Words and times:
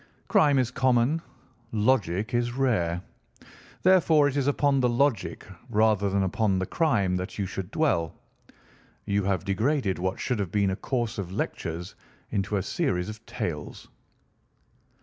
Crime 0.27 0.57
is 0.57 0.71
common. 0.71 1.21
Logic 1.71 2.33
is 2.33 2.53
rare. 2.53 3.03
Therefore 3.83 4.27
it 4.27 4.35
is 4.35 4.47
upon 4.47 4.79
the 4.79 4.89
logic 4.89 5.45
rather 5.69 6.09
than 6.09 6.23
upon 6.23 6.57
the 6.57 6.65
crime 6.65 7.15
that 7.17 7.37
you 7.37 7.45
should 7.45 7.69
dwell. 7.69 8.15
You 9.05 9.23
have 9.25 9.45
degraded 9.45 9.99
what 9.99 10.19
should 10.19 10.39
have 10.39 10.49
been 10.51 10.71
a 10.71 10.75
course 10.75 11.19
of 11.19 11.31
lectures 11.31 11.93
into 12.31 12.57
a 12.57 12.63
series 12.63 13.09
of 13.09 13.23
tales." 13.27 13.89